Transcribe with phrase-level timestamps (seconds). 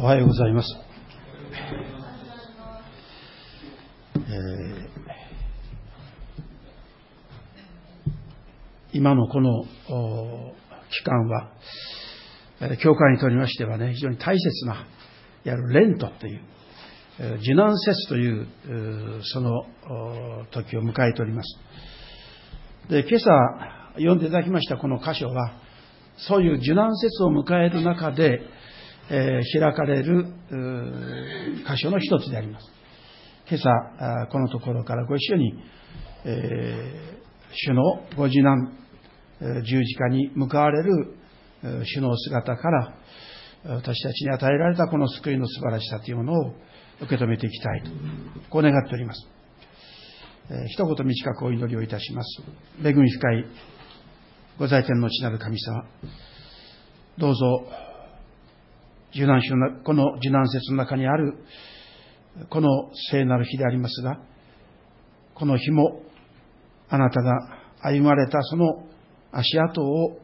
[0.00, 0.76] おはようございます。
[4.14, 4.88] えー、
[8.92, 11.50] 今のこの期間は、
[12.80, 14.86] 教会にとりましてはね、非常に大切な、いわ
[15.44, 16.42] ゆるレントという、
[17.40, 18.46] 受難節という、
[19.24, 19.64] その
[20.52, 21.58] 時を迎えております。
[22.88, 23.32] で、今朝
[23.94, 25.54] 読んでいただきましたこの箇所は、
[26.18, 28.57] そういう受難節を迎える中で、
[29.10, 30.26] えー、開かれる
[31.66, 32.66] 箇所の一つであります。
[33.48, 35.54] 今朝、このところからご一緒に、
[36.26, 37.82] えー、主の
[38.16, 38.72] ご次男、
[39.64, 41.14] 十字架に向かわれる
[41.84, 42.94] 主の姿から、
[43.64, 46.54] 私たちに与えられたこの救いの素晴らしさというものを
[47.00, 47.90] 受け止めていきたいと、
[48.50, 49.26] こう願っております。
[50.50, 52.42] えー、一言短くお祈りをいたします。
[52.84, 53.46] 恵み深い
[54.58, 55.84] ご在天の地なる神様、
[57.16, 57.87] どうぞ、
[59.14, 61.34] 受難書の、この受難説の中にある、
[62.50, 62.68] この
[63.10, 64.20] 聖なる日でありますが、
[65.34, 66.02] この日も、
[66.88, 68.86] あなたが歩まれたその
[69.30, 70.18] 足跡を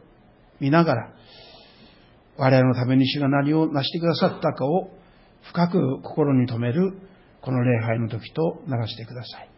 [0.60, 1.14] 見ながら、
[2.36, 4.90] 我々のために主が何を成してくださったかを
[5.42, 6.92] 深く心に留める
[7.40, 9.48] この礼拝の時とならせてください。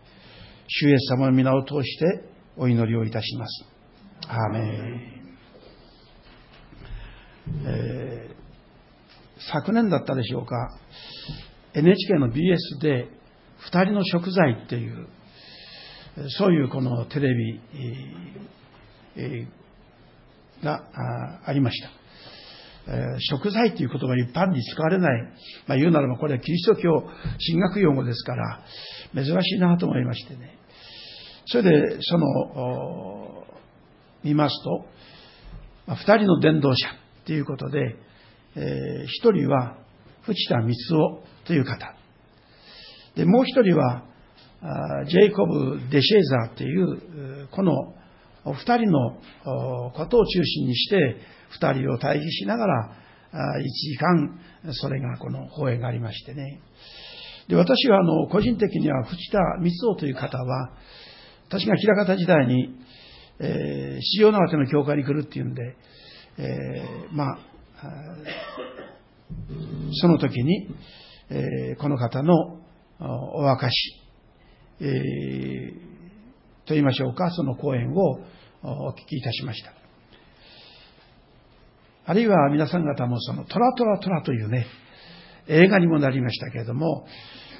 [0.68, 2.24] 主イエス様の皆を通して
[2.56, 3.64] お祈りをいたします。
[4.28, 5.16] アーメン。
[7.64, 8.05] えー、
[9.52, 10.78] 昨年だったでしょうか、
[11.74, 13.08] NHK の BS で
[13.58, 15.08] 二人の食材っていう、
[16.38, 17.60] そういうこのテレビ、
[20.62, 20.82] が
[21.44, 21.90] ありました。
[22.88, 25.22] え、食材という言葉一般に使われない。
[25.66, 27.02] まあ言うならばこれはキリスト教
[27.46, 28.62] 神学用語ですから、
[29.14, 30.56] 珍しいなと思いましてね。
[31.46, 33.44] それで、その、
[34.22, 34.86] 見ますと、
[35.86, 36.88] まあ、二人の伝道者
[37.24, 37.96] ということで、
[38.56, 39.76] えー、一人は
[40.22, 41.94] 藤田光夫という方。
[43.14, 44.04] で、もう一人は、
[45.06, 47.72] ジェイコブ・デシェーザーという、この
[48.44, 49.20] お二人の
[49.92, 51.16] ことを中心にして、
[51.50, 52.96] 二人を対比しながら、
[53.60, 54.40] 一時間、
[54.72, 56.60] それがこの放映がありましてね。
[57.48, 60.72] で、私はあの、個人的には藤田光夫という方は、
[61.48, 62.74] 私が平方時代に、
[63.38, 65.76] えー、市場長手の教会に来るっていうんで、
[66.38, 67.38] えー、まあ、
[70.00, 70.68] その時に、
[71.30, 72.60] えー、この方の
[72.98, 73.74] お明かし、
[74.80, 75.72] えー、
[76.66, 78.20] と言いましょうか、その講演を
[78.62, 79.72] お聞きいたしました。
[82.08, 84.66] あるいは皆さん方もそのトラトラトラというね、
[85.48, 87.06] 映画にもなりましたけれども、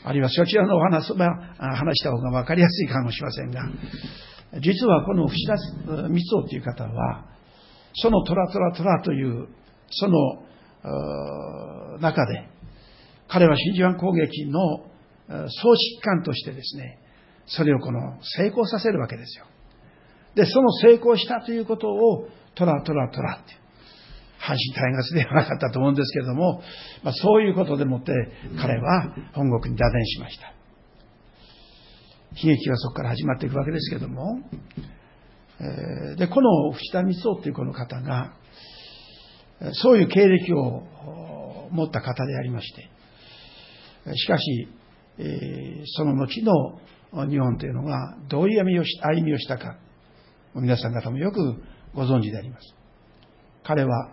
[0.05, 1.29] あるいはそちらのお話は
[1.59, 3.69] 話した方が分かりやすいかもしれませんが、
[4.61, 5.57] 実はこの藤田
[5.87, 7.27] 光夫という方は、
[7.95, 9.49] そのトラトラトラという、
[9.91, 10.43] その
[12.01, 12.49] 中で、
[13.29, 14.87] 彼は真珠湾攻撃の
[15.29, 16.99] 総指揮官としてですね、
[17.47, 19.47] それをこの成功させるわけですよ。
[20.35, 23.55] で、その成功したということをトラトラトラって
[24.39, 26.63] 阪神タイガースではなかったと思うんですけれども、
[27.03, 28.13] まあ、そういうことでもって
[28.61, 30.53] 彼は本国に打電しました。
[32.43, 34.41] 悲劇はそこから始まっていくわけですけども、
[35.59, 38.35] えー、で、この藤田光夫というこの方が、
[39.73, 40.83] そういう経歴を
[41.71, 44.69] 持った方でありまして、しかし、
[45.19, 49.79] え、その後の日本というのがどういう歩みをし歩みをしたか、
[50.55, 51.63] 皆さん方もよく
[51.95, 52.75] ご存知であります。
[53.63, 54.11] 彼は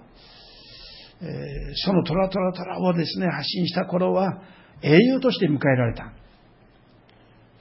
[1.24, 4.42] え、そのトラトラトラをですね、発信した頃は
[4.82, 6.12] 英雄として迎えられた。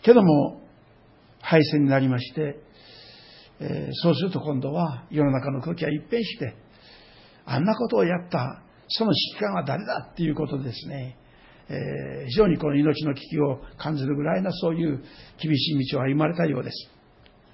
[0.03, 0.60] けども、
[1.41, 2.56] 敗戦になりまして、
[3.60, 6.56] え、そうすると今度は世の中の空気は一変して、
[7.44, 11.16] あんなことをやったその指揮官は誰だっていうことですね、
[11.69, 15.03] えー、非常にこの命の危機を感じるぐらいなそういう
[15.41, 16.91] 厳しい道を歩まれたようです。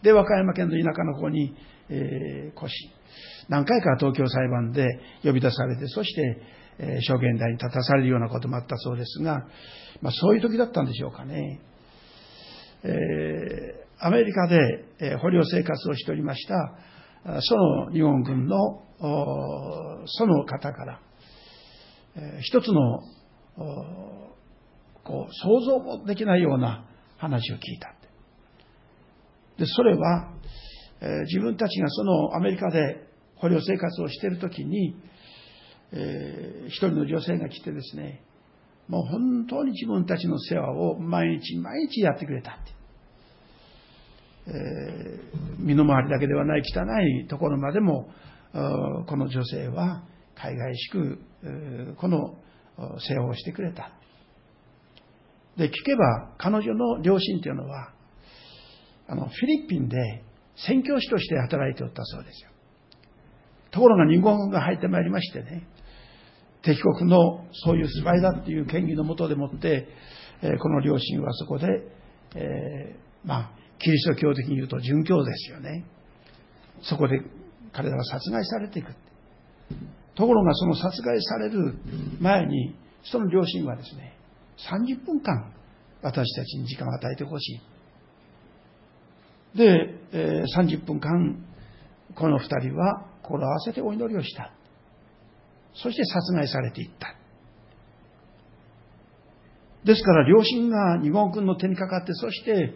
[0.03, 1.55] で、和歌山県の田舎の方に、
[1.89, 2.91] えー、越し、
[3.49, 4.87] 何回か東京裁判で
[5.23, 6.43] 呼び出されて、そして、
[6.81, 9.49] え証言台に立たされるようなこともあったそうですが、
[10.01, 11.61] まあ、そういう時だったんでしょうかね。
[12.85, 16.55] えー、アメリカで、え捕虜生活をしておりました、
[17.41, 18.83] その日本軍の、
[20.07, 21.01] その方から、
[22.41, 23.03] 一つの、
[25.05, 26.85] こう、想像もできないような
[27.19, 27.99] 話を聞いた。
[29.59, 30.31] で、それは、
[31.01, 34.97] え、自分たちがそのアメリカで捕虜生活をしているときに、
[35.93, 38.23] えー、一人の女性が来てですね、
[38.89, 42.78] もう本当に自分たちの世話を毎日毎日やってくれたって。
[44.49, 46.83] えー、身の回りだけではない汚
[47.23, 48.09] いところまでも、
[49.07, 50.05] この女性は
[50.35, 51.19] 海外しく、
[51.99, 52.39] この
[52.99, 53.93] 世話をしてくれた。
[55.57, 57.93] で、聞けば彼女の両親というのは、
[59.09, 59.97] あの、フィリピンで
[60.67, 62.51] 宣教師として働いておったそうですよ。
[63.71, 65.67] ところが日本軍が入ってまいりましてね、
[66.63, 69.89] 敵国のそういうスパイだっていう権威のもとでもって、
[70.43, 71.67] えこの両親はそこで、
[72.35, 75.85] えー、まあ、キリスト教的に言うと殉教ですよね。
[76.83, 77.21] そこで
[77.73, 78.93] 彼らは殺害されていく。
[80.15, 81.75] ところがその殺害される
[82.21, 84.17] 前に、その両親はですね、
[84.71, 85.53] 30分間
[86.03, 87.61] 私たちに時間を与えてほし
[89.55, 89.59] い。
[89.59, 91.45] で、えー、30分間、
[92.15, 94.53] この二人は心を合わせてお祈りをした。
[95.75, 97.15] そして殺害されていった。
[99.85, 102.75] ですから両親が日本軍の手にかかって、そして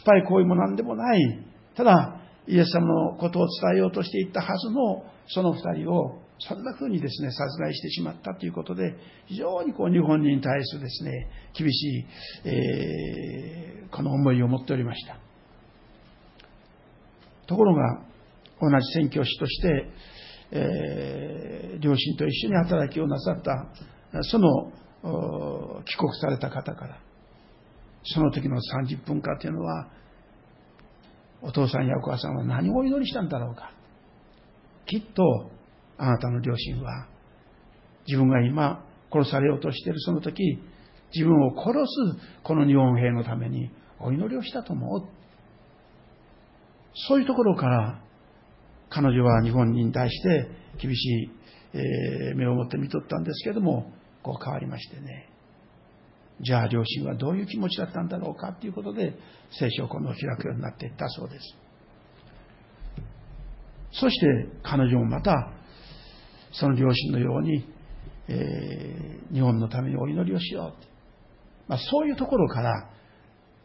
[0.00, 1.44] スパイ行為も何でもない。
[1.74, 8.94] ただ、イエス様のことを伝えようとしていったはずのその二人をそんな風にですね、殺害してしまったということで、
[9.26, 12.06] 非常にこう日本人に対するですね、厳しい、
[12.44, 15.18] えー、この思いを持っておりました。
[17.46, 18.02] ところが、
[18.60, 19.90] 同じ宣教師として、
[20.50, 24.72] えー、両親と一緒に働きをなさった、その
[25.84, 27.00] 帰国された方から、
[28.04, 29.88] その時の30分間というのは、
[31.42, 33.72] お父さんやお母さんは何をお祈りしたんだろうか。
[34.86, 35.50] きっと、
[35.98, 37.06] あなたの両親は、
[38.06, 40.58] 自分が今殺されようとしているその時、
[41.14, 41.78] 自分を殺
[42.14, 43.70] すこの日本兵のために
[44.00, 45.08] お祈りをしたと思う。
[47.08, 48.02] そういうところから、
[48.90, 51.30] 彼女は日本に対して厳しい、
[51.74, 53.92] え目を持って見とったんですけども、
[54.22, 55.28] こう変わりましてね。
[56.40, 59.14] じゃあ両親はどういう気持ちだったんだろうかということで、
[59.58, 61.56] 聖書を今度開くようになっていったそうです。
[63.92, 65.52] そして彼女もまた、
[66.52, 67.68] その両親のように、
[68.28, 70.88] えー、日本のためにお祈りをしよう。
[71.68, 72.90] まあ、そういうところから、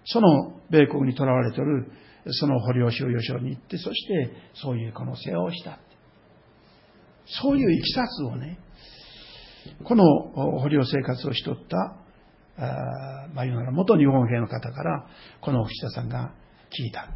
[0.05, 1.91] その米国に囚われている、
[2.31, 5.79] その捕虜収容所に行って、そしてそういうこの世話をした。
[7.25, 8.59] そういういきさつをね、
[9.83, 10.03] この
[10.59, 12.02] 捕虜生活をしとった、
[12.57, 15.07] あまあ、言うなら元日本兵の方から、
[15.41, 16.33] この藤田さんが
[16.69, 17.09] 聞いた。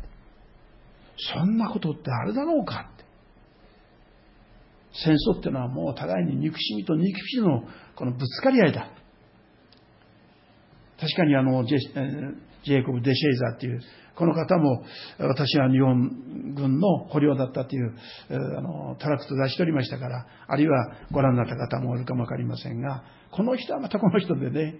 [1.33, 3.05] そんなことってあるだろうかって。
[4.93, 7.63] 戦争ってのはもう互いに憎しみと憎しみの
[7.95, 8.89] このぶつかり合いだ。
[10.99, 11.77] 確かにあのジェ
[12.63, 13.81] ジェイコブ・デシェイザーっていう、
[14.15, 14.83] この方も
[15.19, 17.93] 私は日本軍の捕虜だったという
[18.29, 24.75] あのタラクト出しておりましたから、あるいはご覧になった方もおるかもわかりませんが、この人はまたこの人でね、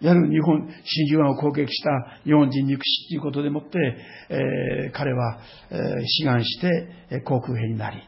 [0.00, 1.90] やる日本、真珠湾を攻撃した
[2.24, 3.78] 日本人憎しということでもって、
[4.28, 5.38] えー、彼は、
[5.70, 6.68] えー、志願して、
[7.10, 8.02] えー、航空兵になり、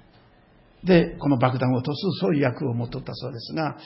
[0.84, 3.76] で、この爆弾を落とす、そういう役を持っとったそうですが、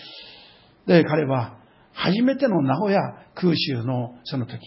[0.87, 1.59] で、彼は、
[1.93, 3.01] 初めての名古屋
[3.35, 4.61] 空襲のその時、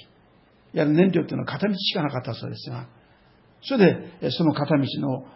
[0.74, 2.88] やる燃料っていうのは片道しかなかったそうですが、
[3.65, 4.86] それで、その片道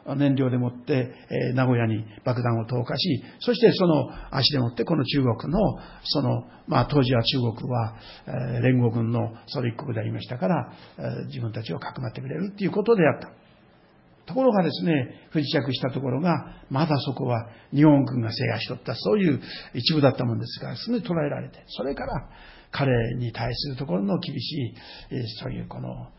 [0.06, 1.14] の燃料でもって、
[1.54, 5.60] 名古屋に爆弾を投下し、そしてその足でもってこの中国の、
[6.04, 7.96] その、まあ当時は中国は、
[8.62, 10.74] 連合軍のそれ一国でありましたから、
[11.28, 13.30] 自分たちをかくまってくれるっていうことであった。
[14.26, 19.42] ところがですね、不時着したところが、まだそこは日本軍が制覇しとった、そういう
[19.74, 22.28] 一部だったもんですから、すぐ捉えられて、それから
[22.72, 24.76] 彼に対するところの厳しい、
[25.42, 26.10] そういうこの、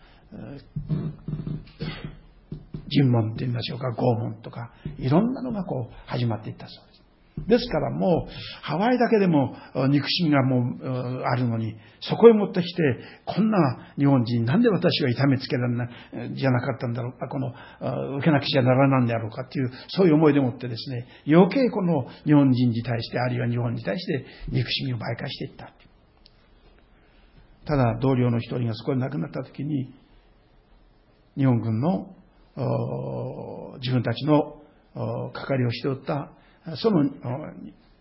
[2.89, 6.99] 尋問って言いましょうか、拷問とか、いろんなのがこう始まっていったそうです。
[7.47, 8.31] ですからもう、
[8.63, 9.55] ハワイだけでも
[9.91, 12.83] 憎しみがもうあるのに、そこへ持ってきて、
[13.27, 15.89] こんな日本人、なんで私は痛めつけられない、
[16.35, 17.55] じゃなかったんだろうか、この、
[18.19, 25.73] 受けなくちゃならないんであろうかっていう、そういう思いでもってですね、余計この日本人に対して、あるいは日本に対して憎しみを媒介していった。
[27.67, 29.95] ただ、同僚の一人がそこで亡くなった時に、
[31.39, 32.15] 日本軍の
[33.81, 34.61] 自分たちの
[35.33, 36.33] 係をしておった
[36.77, 37.05] その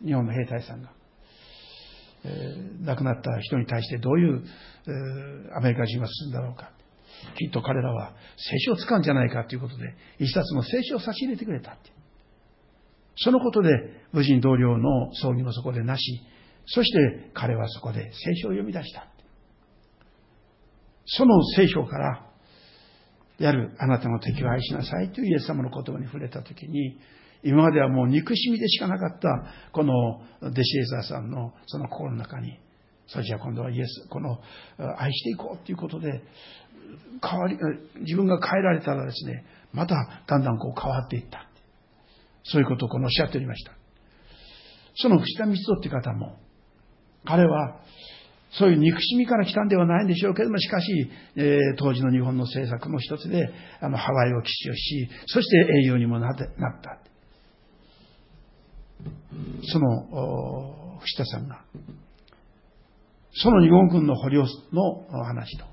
[0.03, 0.91] 日本の兵隊さんが、
[2.25, 4.43] えー、亡くなった人に対してどういう、
[4.87, 6.71] えー、アメリカ人は進んだろうか。
[7.37, 11.91] きっと彼らは聖書を使うんじゃないかということで、一冊の聖書を差し入れてくれたって。
[13.17, 13.69] そのことで、
[14.11, 16.21] 無人同僚の葬儀もそこでなし、
[16.67, 19.07] そして彼はそこで聖書を読み出した。
[21.05, 22.26] その聖書から、
[23.39, 26.97] やるあなたの敵を愛しなさいというイエス様の言葉に触れたときに、
[27.43, 29.29] 今まではもう憎しみでしかなかった、
[29.71, 32.59] このデシエザーさんのその心の中に、
[33.07, 34.39] それじゃあ今度はイエス、この
[34.97, 36.23] 愛していこうということで、
[37.21, 37.57] 変わり、
[38.01, 41.47] 自分が変えられたらですね、まただんだんこう変わっていった。
[42.43, 43.73] そういうことをこのおっしゃっておりました。
[44.95, 46.37] その藤田光人って方も、
[47.25, 47.81] 彼は
[48.51, 53.49] そういう憎しみから来たんではないんでしょうけども、しかし、えー、当時の日本の政策の一つで、
[53.81, 56.47] あの、ハワイを基地をし、そして栄養にもなった。
[59.71, 61.63] その、藤田さんが、
[63.33, 65.65] その日本軍の捕虜の話と、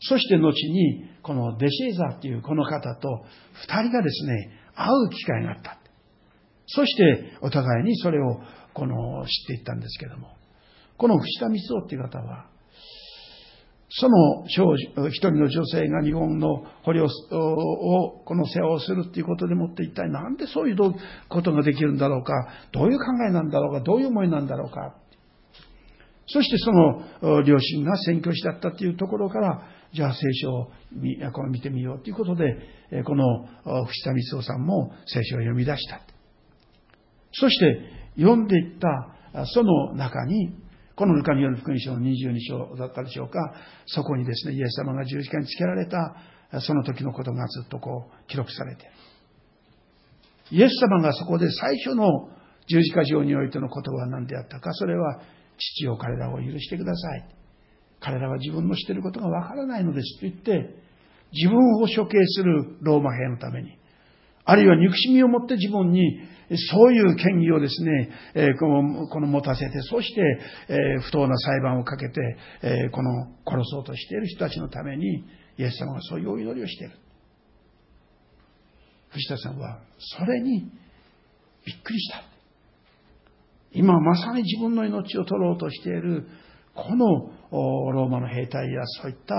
[0.00, 3.24] そして後に、このデシェーザーっていうこの方と
[3.54, 5.78] 二人がですね、会う機会があった。
[6.66, 8.40] そして、お互いにそれを、
[8.74, 10.35] この、知っていったんですけども、
[10.96, 12.46] この藤田光夫っていう方は、
[13.88, 17.08] その少女、一人の女性が日本の捕虜を、
[18.24, 20.76] この世話をするっていうことでもって一体なんでそういう
[21.28, 24.96] ことができるんだろうか、どういう考えなんだろうか、どういう思いなんだろうか。
[26.26, 29.62] そしてその両親が宣教師だったっていうところから、
[29.92, 30.70] じゃあ聖書を
[31.48, 33.46] 見てみようということで、この
[33.84, 36.00] 藤田光夫さんも聖書を読み出した。
[37.32, 37.80] そして
[38.18, 40.65] 読んでいったその中に、
[40.96, 43.38] このルカによる福音書の22章だったでしょうか、
[43.86, 46.16] そこにですね、イエス様が十字架につけられた、
[46.60, 48.84] その時のことがずっとこう記録されて。
[50.50, 52.30] いるイエス様がそこで最初の
[52.66, 55.20] 十字架上においての言葉は何であったか、それは、
[55.58, 57.28] 父を彼らを許してください。
[58.00, 60.74] 彼らは自分のしていることがわからないのですと言って、
[61.32, 63.78] 自分を処刑するローマ兵のために、
[64.46, 66.20] あるいは憎しみを持って自分に
[66.70, 70.20] そういう権威をですね、え、このこの持たせて、そして、
[70.68, 72.20] え、不当な裁判をかけて、
[72.62, 75.24] え、この殺そうとしている人たちのために、
[75.58, 76.94] イエス様がそういうお祈りをしている。
[79.10, 80.70] 藤田さんは、それに
[81.64, 82.22] びっくりした。
[83.72, 86.28] 今まさに自分の命を取ろうとしている、
[86.74, 89.34] このローマの兵隊やそういった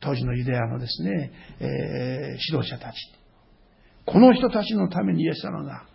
[0.00, 1.68] 当時のユダヤのですね、えー、
[2.52, 3.21] 指導者たち。
[4.06, 5.86] この人たちのためにイエス様が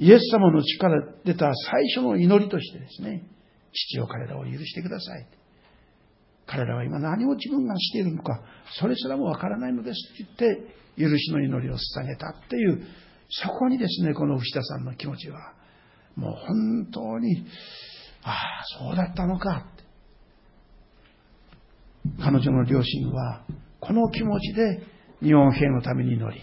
[0.00, 3.22] イエス様の力で出た最初の祈りとしてですね、
[3.70, 5.26] 父を彼らを許してください。
[6.46, 8.40] 彼らは今何を自分がしているのか、
[8.80, 12.82] それすらもわからないのですって言って、許しの祈りを捧げたっていう、
[13.28, 15.52] そこにですね、この藤田さんの気持ちは、
[16.16, 17.44] もう本当に、
[18.22, 18.36] ああ、
[18.78, 19.84] そうだったのかって。
[22.22, 23.44] 彼女の両親は、
[23.80, 24.82] この気持ちで
[25.22, 26.40] 日本兵のために祈り、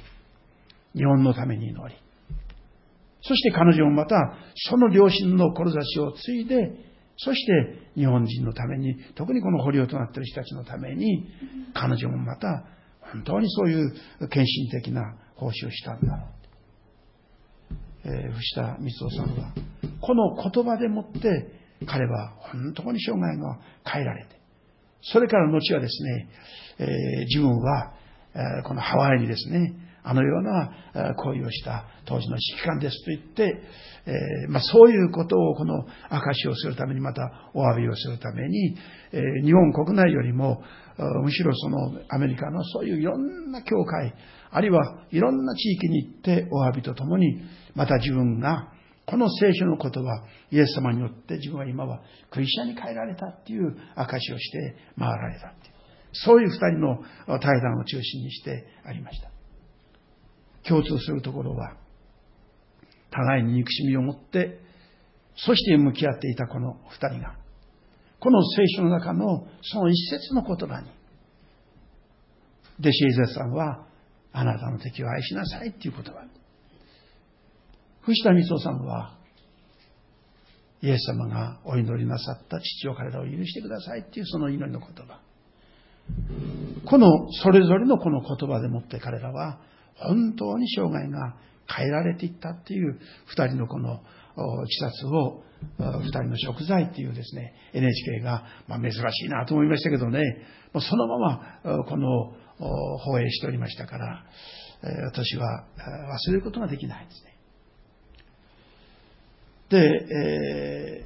[0.97, 1.95] 日本のために祈り、
[3.21, 4.15] そして彼女もまた、
[4.55, 6.71] その両親の志を継いで、
[7.17, 11.27] そして日本人のために、特にこの捕虜となっている人たちのために、
[11.73, 12.65] 彼女もまた、
[13.11, 13.91] 本当にそういう
[14.29, 15.01] 献身的な
[15.35, 16.37] 奉仕をしたんだろう。
[18.05, 19.53] えー、藤田光夫さんは、
[20.01, 21.51] この言葉でもって、
[21.85, 24.39] 彼は本当に生涯が変えられて、
[25.01, 26.29] それから後はですね、
[26.79, 27.93] えー、自分は、
[28.35, 29.73] えー、このハワイにですね、
[30.09, 33.61] あのような行為をした当時の指揮官ですと言って、
[34.05, 38.77] えー、まあ、そういうことをこの証しをするためにまたお詫びをするために、
[39.11, 40.63] えー、日本国内よりも
[41.23, 44.13] むしろそのアメリカのそういういろんな教会
[44.49, 47.41] あるいはいろんな地域に行ってお詫びとともに
[47.75, 48.71] また自分が
[49.05, 55.73] この聖書の言葉、イエス様によって自分は今はクリスチャンに変えられたっていう証しをして回られたっていう。
[56.11, 56.97] そういう二人の
[57.39, 59.36] 対談を中心にしてありました。
[60.67, 61.75] 共通するところは、
[63.11, 64.59] 互いに憎しみを持って、
[65.35, 67.35] そして向き合っていたこの二人が、
[68.19, 70.89] この聖書の中のその一節の言葉に、
[72.79, 73.85] 弟子イゼさんは、
[74.33, 76.11] あなたの敵を愛しなさいっていう言葉。
[78.01, 79.17] 藤田光夫さんは、
[80.81, 85.19] イエス様がお祈りなさった父を彼らを許してくださいっていうその祈りの言葉。
[86.85, 89.59] この、それぞれのこの言葉でもって彼らは、
[89.99, 91.35] 本当に生涯が
[91.75, 94.01] 変えられていったっていう二人のこの
[94.65, 95.43] 自殺を、
[95.79, 100.21] 二人の食材っていうですね、NHK が、ま、珍しいなと思いましたけどね、
[100.79, 102.33] そのままこの
[102.99, 104.23] 放映しておりましたから、
[105.05, 105.65] 私は
[106.27, 107.37] 忘れることができないですね。
[109.69, 111.05] で、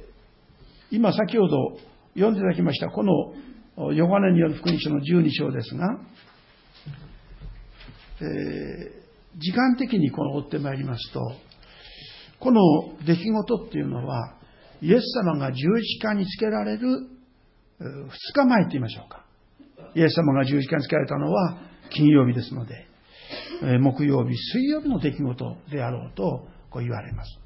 [0.92, 1.78] ー、今先ほど
[2.14, 5.98] 読んでいただきましたこのヨガネによる福音書の12章ですが、
[8.22, 11.20] えー、時間的にこの追ってまいりますと、
[12.38, 12.60] この
[13.04, 14.36] 出来事っていうのは、
[14.80, 16.88] イエス様が十字架につけられる
[17.80, 19.24] 2日前と言いましょうか。
[19.94, 21.58] イエス様が十字架につけられたのは
[21.90, 22.86] 金曜日ですので、
[23.80, 27.38] 木曜日、水曜日の出来事であろうとこう言われます。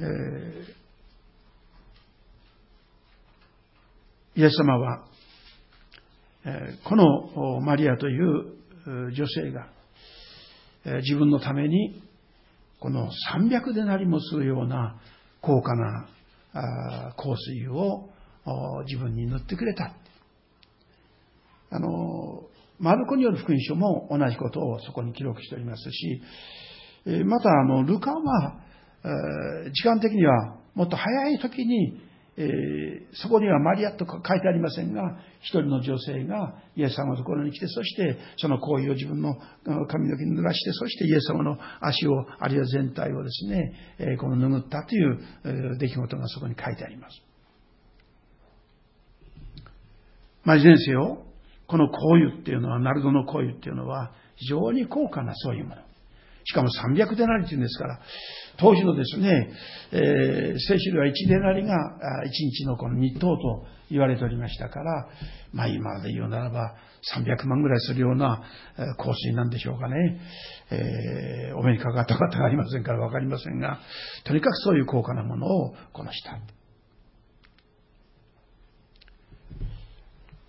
[0.00, 5.04] えー、イエス様は
[6.84, 9.66] このマリアという女性が
[11.00, 12.02] 自分のために
[12.80, 15.00] この300でなりもするような
[15.40, 16.06] 高価な
[17.16, 18.10] 香水を
[18.86, 19.94] 自分に塗ってくれた。
[21.70, 22.42] あの、
[22.78, 26.20] マルコによる福音書も同じことをそこに記録しておりますし、
[27.24, 28.60] また、あの、ルカは、
[29.72, 32.00] 時間的にはもっと早い時に
[32.36, 39.36] えー、そこにはマリアと書いてありませんが、一人の女性がイエス様のところに来て、そしてその行為を自分の
[39.86, 47.22] 髪の毛に濡らして、そしてイエス様の足を、あるいは全体をですね、えー、この拭ったという、えー、出来事がそこに書いてあります。
[50.42, 51.24] まあ、いずれにせよ、
[51.66, 55.82] この香油っていうのは、ナルドの香油っていうのは、非常に高価なそういうもの。
[56.44, 58.00] しかも300デナリっていうんですから、
[58.56, 59.52] 当時のですね、
[59.92, 65.08] えー、聖書では1デナリが1日のこの日当と言われておりましたから、
[65.52, 66.74] まあ今で言うならば
[67.16, 68.42] 300万ぐらいするような
[68.96, 70.20] 香水なんでしょうかね。
[70.70, 73.80] えー、お目にかかった方がありませんからわかりませんが、
[74.24, 76.38] とにかくそういう高価なものをこのした。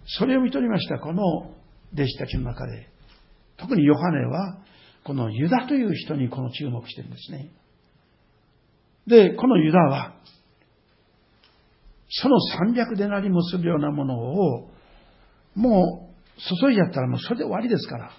[0.07, 1.23] それを見とりましたこの
[1.93, 2.89] 弟子たちの中で、
[3.57, 4.57] 特にヨハネは、
[5.03, 7.51] このユダという人にこの注目してるんですね。
[9.07, 10.15] で、このユダは、
[12.09, 14.69] その300デナリもするようなものを、
[15.55, 18.11] もう注いじゃったらもうそれで終わりですから。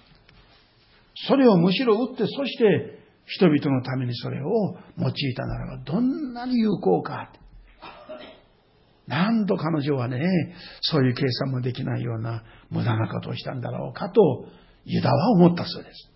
[1.27, 4.49] それをむしろ打って、そして人々のためにそれを
[4.97, 7.31] 用いたならば、どんなに有効か。
[9.07, 10.19] なんと彼女はね、
[10.81, 14.45] そういう計算もできないような無駄なことをしたんだろうかと、
[14.85, 16.11] ユダは思ったそうです。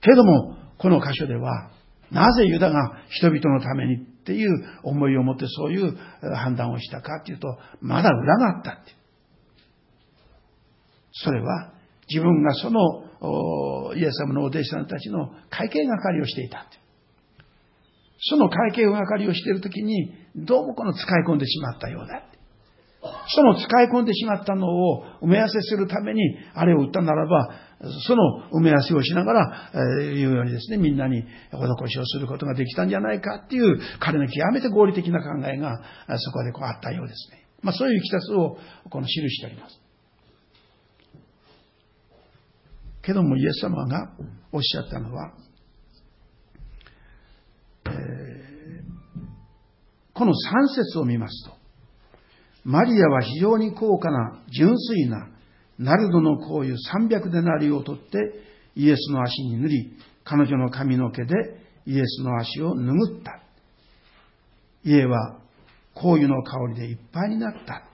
[0.00, 1.70] けども、この箇所では、
[2.10, 4.50] なぜユダが人々のためにっていう
[4.82, 5.96] 思いを持ってそういう
[6.34, 7.48] 判断をしたかっていうと、
[7.80, 8.92] まだ裏があったって。
[11.12, 11.72] それは
[12.08, 12.80] 自分がその
[13.96, 16.78] イエス様のお弟子さんたちの会計係をしていたって。
[18.22, 22.29] その会計係をしているときに、どうもこの使い込んでしまったようだ。
[23.02, 27.48] その使い込んでしまったのを埋め合わせするために、あれを売ったならば、
[28.06, 35.80] その埋め合わせをしながら、えー、言うようにですね、みんなに施しをすることができたんじゃないかっていう、彼の極めて合理的な考えが、
[36.18, 37.46] そこでこうあったようですね。
[37.62, 38.58] まあそういういきさつを、
[38.90, 39.80] この記しております。
[43.02, 44.12] けども、イエス様が
[44.52, 45.32] おっしゃったのは、
[47.86, 47.92] えー、
[50.12, 51.59] この三節を見ますと、
[52.64, 55.28] マリアは非常に高価な純粋な
[55.78, 58.18] ナルドの香油300デナリを取って
[58.76, 61.34] イエスの足に塗り、彼女の髪の毛で
[61.86, 63.40] イエスの足を拭った。
[64.84, 65.40] 家は
[65.94, 67.84] 香油の香りでいっぱいになった。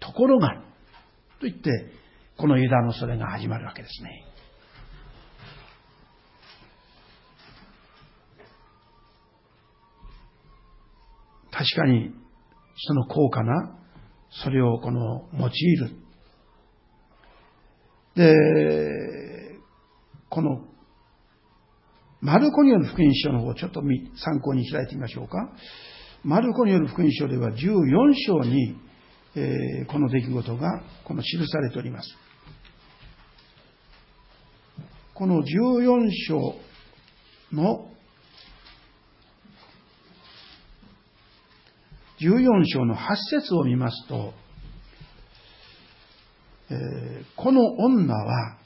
[0.00, 0.62] ところが、
[1.40, 1.70] と言って、
[2.36, 4.24] この枝のそれが始まるわけですね。
[11.50, 12.12] 確かに、
[12.80, 13.76] その高価な、
[14.30, 15.90] それをこの用いる。
[18.14, 19.58] で、
[20.28, 20.64] この、
[22.20, 23.80] マルコによる福音書の方、ちょっと
[24.16, 25.52] 参考に開いてみましょうか。
[26.24, 27.56] マルコによる福音書では14
[28.26, 28.76] 章に、
[29.36, 32.08] えー、この出来事が、この記されております。
[35.14, 36.54] この14章
[37.52, 37.88] の
[42.20, 42.98] 14章の8
[43.30, 44.32] 節を見ますと、
[46.70, 48.58] えー、この女は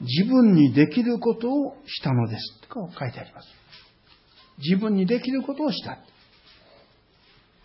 [0.00, 2.60] 自分にできることをしたのです。
[2.68, 3.48] と書いてあります。
[4.58, 5.98] 自分にできることをした。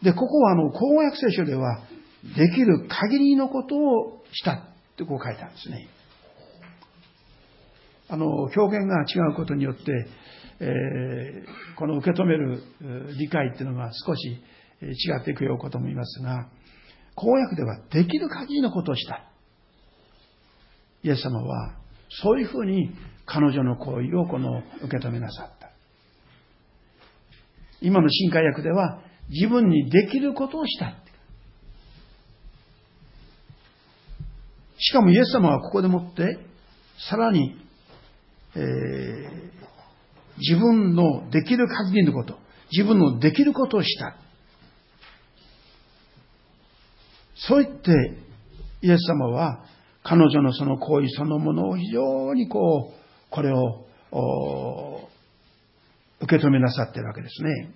[0.02, 1.80] で、ここはあの、公約聖書では、
[2.38, 4.60] できる限りのことをしたっ
[4.98, 5.88] てこう書いてあるんですね。
[8.10, 9.82] あの、表現が違うことによって、
[10.60, 12.64] えー、この受け止める
[13.18, 14.42] 理解っていうのが少し
[14.92, 16.48] 違っていくようことも言いますが、
[17.16, 19.24] 公約ではできる限りのことをした。
[21.04, 21.76] イエス様は、
[22.10, 22.92] そういうふうに
[23.26, 25.72] 彼女の行為をこの受け止めなさった。
[27.82, 30.96] 今の新海訳では、自分にできることをした。
[34.80, 36.40] しかもイエス様はここでもって、
[37.10, 37.58] さらに、
[38.56, 39.54] えー、
[40.38, 42.38] 自分のできる限りのこと、
[42.72, 44.16] 自分のできることをした。
[47.36, 47.92] そう言って、
[48.82, 49.66] イエス様は
[50.04, 53.86] 彼女のその行為そのものを非常にこう、これを
[56.22, 57.74] 受け止めなさっているわけですね。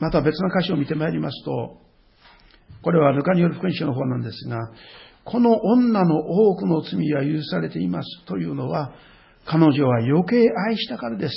[0.00, 1.78] また別の箇所を見てまいりますと、
[2.82, 4.58] これはルカによる福音書の方なんですが、
[5.24, 8.92] この女の多くの罪は許されていますというのは、
[9.46, 10.36] 彼女は余計
[10.68, 11.34] 愛したからです。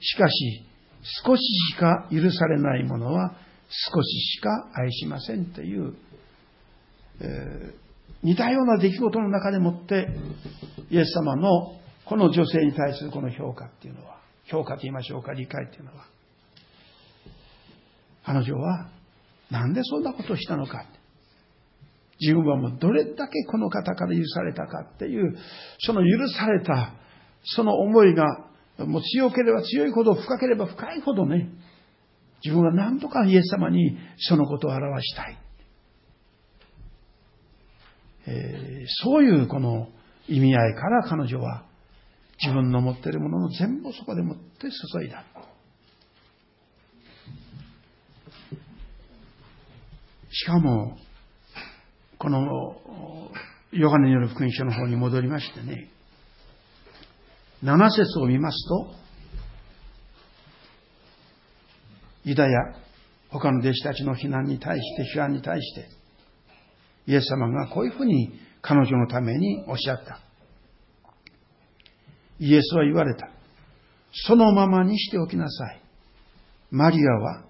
[0.00, 0.67] しかし、
[1.02, 1.40] 少し
[1.72, 3.34] しか許されないものは
[3.68, 5.94] 少ししか愛しませんという、
[7.20, 7.72] えー、
[8.22, 10.08] 似たような出来事の中でもって、
[10.90, 16.06] イエス様のこの女性に対するこの評価っていうのは、評価と言いましょうか、理解っていうのは、
[18.24, 18.88] 彼女は
[19.50, 20.84] なんでそんなことをしたのか。
[22.20, 25.36] 自分はもうどれだけこの方から許されたかっていう、
[25.78, 26.94] その許された、
[27.44, 28.47] その思いが、
[28.78, 31.48] もう強ければ強いほど、深ければ深いほどね、
[32.44, 35.38] 自分は何とかイエス様にそのことを表したい。
[38.26, 39.88] えー、そういうこの
[40.28, 41.64] 意味合いから彼女は
[42.42, 45.24] 自分の持っているものの全部そこでもって注いだ。
[50.30, 50.98] しかも、
[52.18, 52.40] この、
[53.72, 55.88] ヨハネによる福音書の方に戻りましてね、
[57.62, 58.90] 7節を見ますと、
[62.24, 62.50] ユダヤ、
[63.30, 65.88] 他の弟子たちの非難に対して、批判に対して、
[67.06, 70.20] イエス様がこういうふうに彼女のためにおっしゃった。
[72.38, 73.30] イエスは言われた。
[74.12, 75.80] そのままにしておきなさい。
[76.70, 77.44] マリアは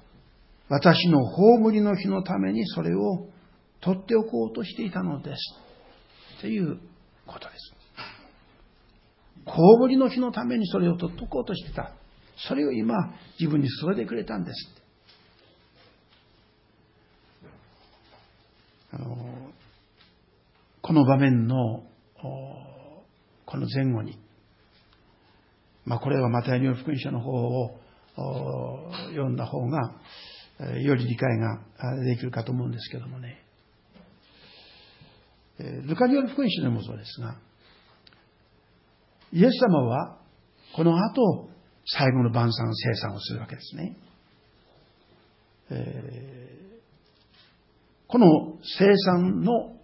[0.69, 3.27] 私の葬りの日のためにそれを
[3.81, 6.41] 取っておこうとしていたのです。
[6.41, 6.79] という
[7.27, 7.78] ことです。
[9.49, 11.93] 葬りの日のためにそれを取っておこうとしてた。
[12.49, 12.95] それを今
[13.41, 14.79] 自分に添えてくれたんです。
[18.93, 19.17] あの
[20.81, 21.83] この場面の
[23.45, 24.19] この前後に、
[25.85, 27.79] まあ、これはマタイによる福音書の方を
[29.11, 29.95] 読んだ方が
[30.81, 31.61] より理解が
[32.05, 33.45] できるかと思うんですけどもね。
[35.59, 37.37] ルカによる福音書でもそうですが、
[39.33, 40.19] イエス様は
[40.75, 41.49] この後、
[41.87, 43.97] 最後の晩餐生産をするわけですね。
[45.71, 46.81] え、
[48.07, 49.75] この生産の、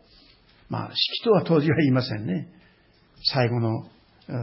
[0.69, 2.49] まあ、式とは当時は言いませんね。
[3.33, 3.87] 最後の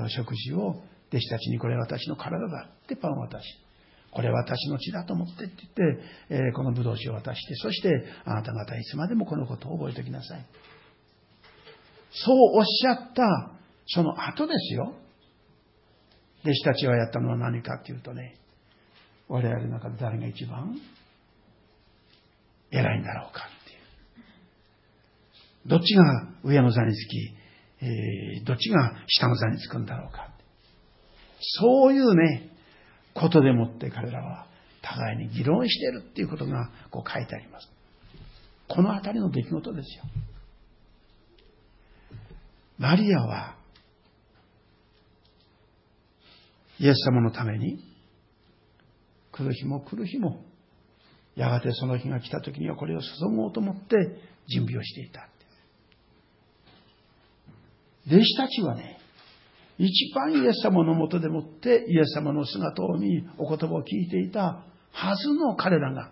[0.09, 3.45] 食事を弟子たちにこれは私の体だってパンを渡し、
[4.11, 7.89] これは私の血だと思ってって言って、え、この葡萄酒を渡して、そして
[8.25, 10.45] あなた方いつまでもこのことを覚えておきなさい。
[12.11, 14.93] そうおっしゃったその後ですよ。
[16.43, 18.35] 弟子たちがやったのは何かっていうとね、
[19.27, 20.77] 我々の中で誰が一番
[22.71, 23.75] 偉いんだろうかってい
[25.65, 25.69] う。
[25.69, 26.03] どっちが
[26.43, 27.33] 上の座につき、
[27.81, 30.29] えー、どっちが下の座につくんだろうか。
[31.39, 32.49] そういうね、
[33.13, 34.47] ことでもって彼らは
[34.81, 37.69] 互いに議論してるっていうことがこう書いてあります。
[38.67, 40.03] このあたりの出来事ですよ。
[42.77, 43.55] マリアは、
[46.81, 47.77] イエス様のために、
[49.31, 50.43] 来る日も来る日も、
[51.35, 53.95] やがてその日が来た時にはこれを注ごうと思って
[54.47, 55.29] 準備をしていた。
[58.07, 58.97] 弟子たちはね、
[59.77, 66.11] 一番イエス様のもとでもってイエス様の姿を見、お言葉を聞いていたはずの彼らが、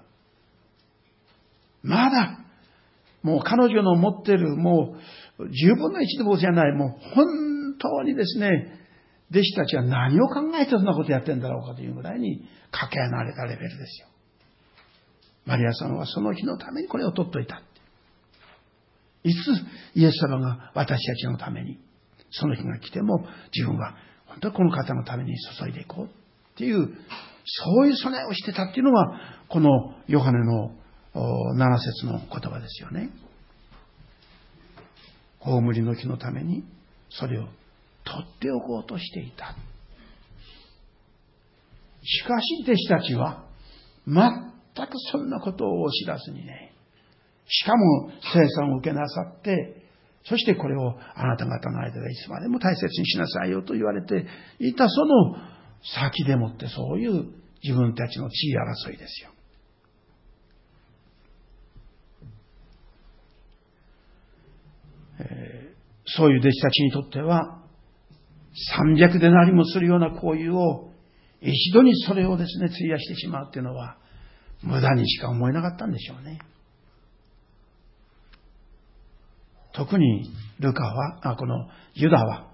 [1.81, 2.41] まだ、
[3.23, 4.97] もう彼女の持ってる、も
[5.39, 7.25] う十分な一どころじゃない、もう本
[7.79, 8.79] 当にですね、
[9.31, 14.07] 弟子たちは何を考えてそんなことやってんだろうかというぐらいに駆け離れたレベルですよ。
[15.45, 17.61] マリアさんはその日のためにこれを取っといた。
[19.23, 19.35] いつ
[19.95, 21.79] イエス様が私たちのために
[22.31, 23.95] その日が来ても自分は
[24.27, 26.09] 本当にこの方のために注いでいこうっ
[26.55, 26.87] ていう、
[27.45, 30.71] そういう備えをしてたっていうのが、このヨハネの
[31.15, 33.09] 7節の言葉ですよね。
[35.39, 36.63] 葬りの日のために
[37.09, 37.47] それを
[38.03, 39.55] 取っておこうとしていた。
[42.03, 43.45] しかし弟子たちは
[44.07, 46.73] 全くそんなことを知らずにね、
[47.47, 49.79] しかも生産を受けなさって、
[50.25, 54.25] そしてこれをあなた方の間でいつまでも大切にしなさいよと言われて
[54.59, 55.35] いたその
[55.81, 57.25] 先でもってそういう
[57.63, 58.55] 自分たちの地位
[58.89, 59.31] 争いですよ。
[65.21, 67.61] えー、そういう弟子たちにとっては
[68.79, 70.89] 300でなりもするような行為を
[71.41, 73.97] 一度にそれをですね、費やしてしまうっていうのは
[74.61, 76.39] 無駄にしか思えなかったんでしょうね。
[79.73, 82.51] 特にルカは、あこのユダは、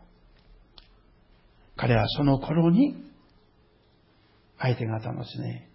[1.76, 2.96] 彼はその頃に、
[4.60, 5.70] 相手方のですね、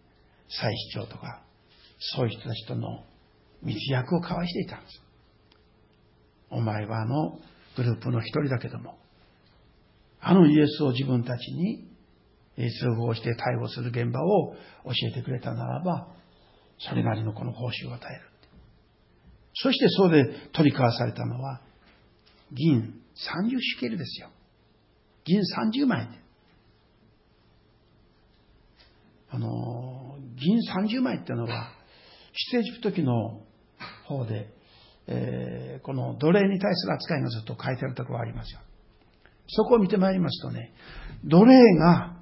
[0.48, 1.42] 祭司長とか、
[1.98, 3.04] そういう人たちとの
[3.62, 5.02] 密約を交わしていたんです。
[6.50, 7.38] お前はあの
[7.76, 8.99] グループの一人だけども、
[10.20, 11.88] あのイエスを自分たちに
[12.56, 14.54] 通報して逮捕する現場を
[14.84, 16.08] 教えてくれたならば、
[16.78, 18.22] それなりのこの報酬を与える。
[19.54, 21.60] そしてそうで取り交わされたのは、
[22.52, 24.30] 銀30シケルですよ。
[25.24, 26.08] 銀30枚。
[29.30, 31.72] あの、銀30枚っていうのは、
[32.52, 33.42] 出エジプト記の
[34.06, 34.52] 方で、
[35.06, 38.60] えー、この奴隷に対する扱いがずっと書いてあるところがありますよ。
[39.52, 40.72] そこを見てまいりますとね、
[41.24, 42.16] 奴隷が、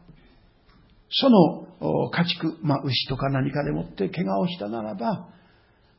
[1.11, 5.29] その家畜、まあ、牛とか何かでもって怪我をしたならば、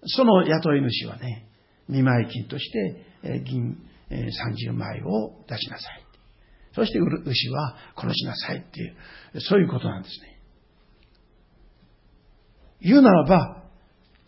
[0.05, 1.47] その雇い主はね、
[1.87, 3.77] 見舞金としてえ銀
[4.09, 4.27] え
[4.69, 6.05] 30枚を出しなさい。
[6.75, 10.39] そして牛は殺しなさいっていう、そういうことなんですね。
[12.81, 13.63] 言うならば、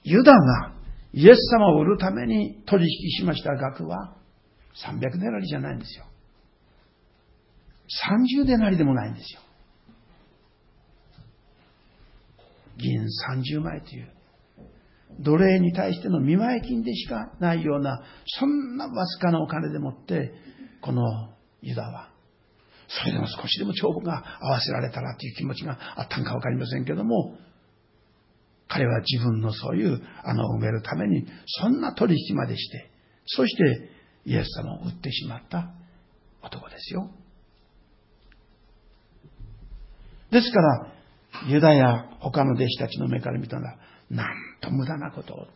[0.04, 0.74] ユダが
[1.14, 4.16] イエス様を売るために取引しました額は
[4.84, 6.06] 300デナリじゃないんですよ。
[8.42, 9.42] 30デナリでもないんですよ。
[12.78, 14.08] 銀30枚という、
[15.20, 18.02] 奴隷に対しての見舞い金でしかないような、
[18.40, 20.34] そんなわずかなお金でもって、
[20.82, 21.04] この
[21.62, 22.10] ユダは、
[22.88, 27.36] それでも少しでも帳簿が合わせられたらという気持ちがあったんかわかりませんけども、
[28.68, 32.90] 彼は自分のそういう穴を埋めるために、そんな取引までして、
[33.26, 33.90] そして
[34.26, 35.72] イエス様を撃ってしまった
[36.42, 37.12] 男ですよ。
[40.32, 40.88] ですから、
[41.48, 43.78] ユダや他の弟子たちの目から見たら、
[44.10, 44.28] なん
[44.62, 45.48] と無駄なことを。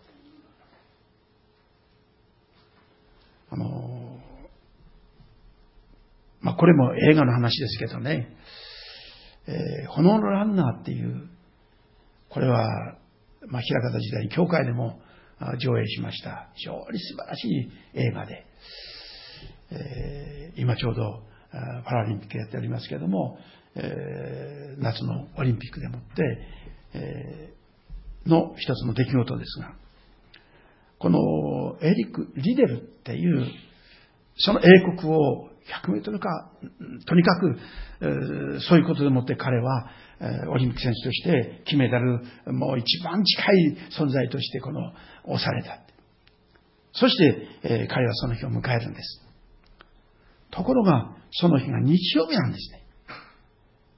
[3.52, 4.20] あの、
[6.42, 8.36] まあ、これも映画の話ですけどね、
[9.48, 11.28] えー、炎のランナーっていう、
[12.30, 12.98] これは
[13.48, 15.00] まあ、平方時代に教会でも
[15.60, 16.50] 上映しました。
[16.56, 18.46] 非常に素晴らしい映画で、
[19.72, 21.24] えー、今ちょうど
[21.86, 23.38] パラリンピックやっておりますけども、
[23.76, 26.08] え、夏のオリンピックでもって、
[26.94, 27.54] え、
[28.26, 29.74] の一つの出来事ですが、
[30.98, 33.48] このエリック・リデルっていう、
[34.38, 35.50] その英国を
[35.84, 36.52] 100メートルか、
[37.06, 37.58] とにかく、
[38.62, 39.90] そういうことでもって彼は、
[40.50, 42.22] オリンピック選手として金メダル、
[42.54, 44.94] もう一番近い存在としてこの、
[45.26, 45.82] 押された。
[46.94, 49.22] そして、彼はその日を迎えるんです。
[50.52, 52.85] ところが、その日が日曜日なんですね。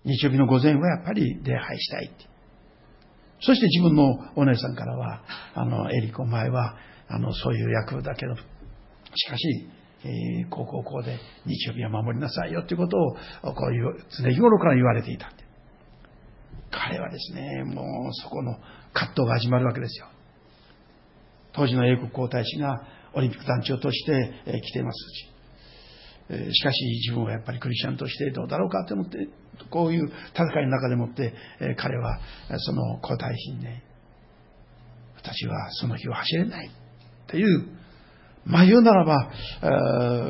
[0.07, 2.11] 日曜日の午前はやっぱり礼拝したい。
[3.41, 5.21] そして自分のお姉さんからは、
[5.53, 6.75] あの、エリコ前は、
[7.07, 9.69] あの、そういう役だけど、しかし、
[10.03, 15.31] えー、こうこうこうで日曜日は守りなさいよということをこういう常日頃から言われていた
[16.69, 18.57] 彼はですねもうそこの
[18.93, 20.07] 葛藤が始まるわけですよ
[21.53, 25.36] 当時の英国皇太子がオリンピック団長として、えー、来ていますし、
[26.29, 29.29] しかし自分はやっぱりクリスチャンとしてどうだろうかと思って
[29.69, 31.33] こういう戦いの中でもって、
[31.77, 32.19] 彼は
[32.57, 33.83] その皇太子にね
[35.15, 36.71] 私はその日を走れないっ
[37.27, 37.67] ていう
[38.47, 39.29] まあ言うならば、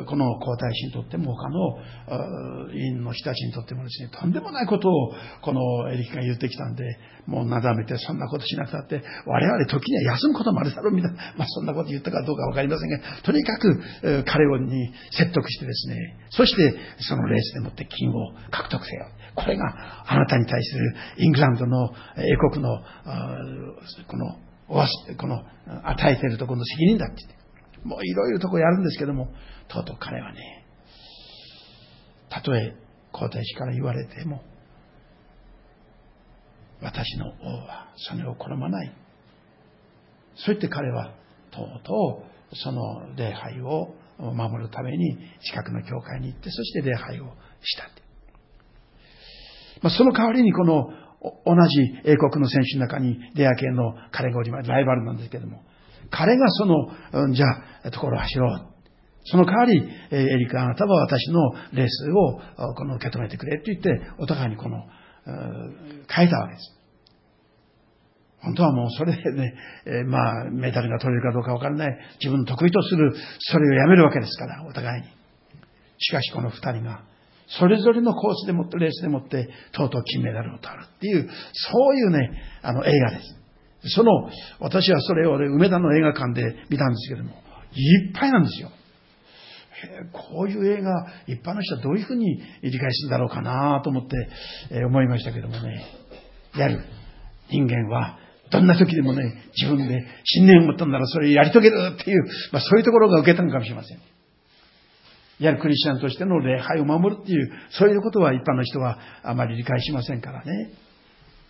[0.05, 6.83] この皇太子にとっても他の委員の人たちにとってもですね、とんでもないことをこのエリキが言ってきたんで、
[7.27, 19.05] もうなだめてそんなことしなくたって、我々時には休むこともあるだろうみたいな、 まあそんなこと言ったかどうかわかりませんが、とにかく彼をに説得してですね、そしてそのレースでもって金を獲得せよ。
[19.35, 22.81] これがあなたに対するイングランドの英国の
[24.07, 24.35] この
[25.17, 25.43] この
[25.83, 27.36] 与えているところの責任だって言って。
[27.87, 29.29] もういろいろとこやるんですけども、
[29.69, 30.65] とうとう彼はね、
[32.29, 32.75] たとえ
[33.13, 34.43] 皇太子から言われても、
[36.81, 38.91] 私の王はそれを好まない。
[40.35, 41.13] そう言って彼は
[41.51, 47.25] とうとうその礼拝を守るために近くの教会に行って、そして礼拝を
[47.63, 47.83] した。
[49.81, 50.89] まあ、その代わりにこの
[51.21, 54.69] 同じ英国の選手の中にレア系の彼がおります。
[54.69, 55.63] ライバルなんですけども、
[56.09, 57.45] 彼がその、じゃ
[57.85, 58.67] あ、ところを走ろう。
[59.25, 62.39] その代わり、エリカ、あなたは私のレースを
[62.75, 64.83] この受け止めてくれって言って、お互いにこの、
[66.07, 66.77] 変えたわけです。
[68.39, 69.53] 本当はもうそれでね、
[69.85, 75.07] えー、まあ、メダルが取れるかどうかわからない、自分の得意とする、それをやめるわけですから、お互いに。
[75.99, 77.03] しかしこの二人が、
[77.47, 83.35] それぞれのコースでもって、レースでもって、とうとう金メダルを取るっていう、そういうね、あの映画です。
[83.83, 87.31] その、私はそれを梅田の映画館で見たんですけども、
[87.73, 88.71] いっぱいなんですよ。
[90.11, 90.91] こういう映画、
[91.27, 94.15] 一般の人はどういうふうに理解するんだろうかなと思って、
[94.71, 95.85] え思いましたけどもね。
[96.55, 96.83] やる。
[97.49, 98.17] 人間は、
[98.49, 103.99] どんな時でもね、自分で信念を持ったんならそれやり遂げるっていう、まあそういうところが受けたのかもしれません。
[105.39, 110.71] やるクリスチャンとしての礼拝を守るっていう、そういうことは一般の人はあまり理解しませんからね。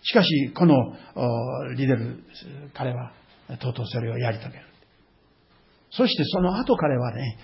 [0.02, 0.76] しかし、この
[1.74, 2.22] リデル、
[2.74, 3.12] 彼は、
[3.60, 4.64] とうとうそれをやり遂げる。
[5.90, 7.38] そしてその後彼はね、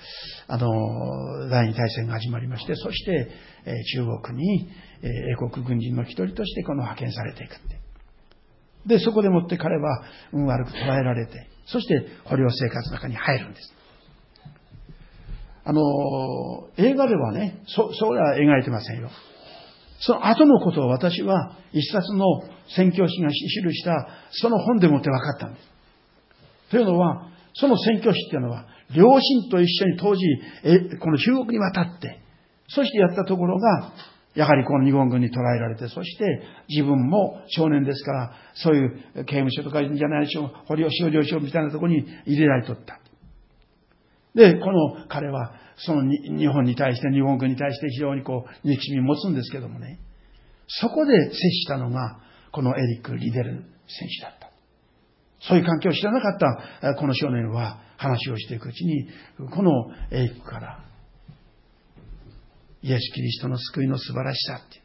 [0.49, 3.31] あの、第二大戦が始まりまして、そして、
[3.64, 4.69] え中国に、
[5.03, 7.81] え英国軍人の一人としてこの派遣されていくって。
[8.87, 13.75] で、そこでもって彼は運悪く捉えられて、そして捕虜生活の中に入るんです。
[15.64, 15.81] あの、
[16.77, 19.09] 映画ではね、そ、そうは描いてませんよ。
[20.07, 22.27] その後のことを私は一冊の
[22.77, 23.37] 宣教師が記
[23.73, 25.67] したその本でもって分かったんです。
[26.71, 30.23] というのは、その宣教師っていうのは、両親と一緒に当時、
[31.01, 32.21] この中国に渡って、
[32.69, 33.93] そしてやったところが、
[34.35, 42.99] やはりこの日本軍に捕らえられて、そして自分も少年ですから、そういう刑務所とかじゃないでしょう、保療所、療所みたいなところに入れられとった。
[44.35, 50.01] で、この彼は、その日本に対して、日本軍に対して非常にこう、憎しみを持つんですけどもね、
[50.66, 52.20] そこで接したのが、
[52.53, 54.51] このエリック・リデル選手だった。
[55.40, 59.09] そういう環境を知らなかったこの少年は話をしていくうちに、
[59.51, 59.73] この
[60.11, 60.85] エリックから、
[62.83, 64.84] イエス・キリストの救いの素晴らしさって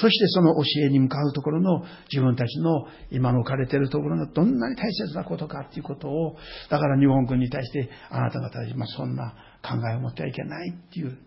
[0.00, 6.36] そしてその教えに向かうところの自分たちの今の置かれているところがどんなに大切なことかっていうことを、
[6.70, 11.18] だから日本軍に対してあなた方は今そんな考えを持ってはいけないっていう、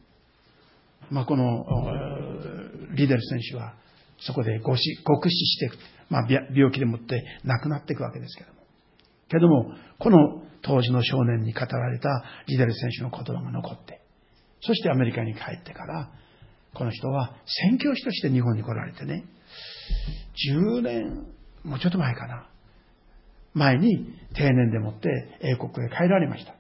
[1.10, 1.65] まあ、この
[2.95, 3.75] リーデル選手は
[4.19, 4.89] そこで極死
[5.30, 5.77] していく。
[6.10, 8.62] まあ、病気でもって亡くなっていくわけですけども。
[9.30, 14.01] けども、この当時の少年に語られたリーデル選手の言葉が残って、
[14.62, 16.10] そしてアメリカに帰ってから、
[16.78, 17.32] この人は
[17.70, 19.26] 宣教師として日本に来られてね、
[20.54, 21.26] 10年、
[21.63, 22.48] もうちょっと前かな。
[23.54, 25.10] 前に定年でもって
[25.42, 26.54] 英国へ帰られました。